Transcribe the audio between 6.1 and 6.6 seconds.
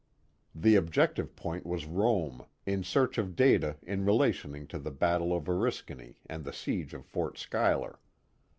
and the